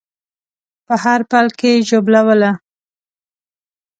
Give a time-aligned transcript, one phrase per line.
[0.85, 2.51] په هر پل کې ژوبلوله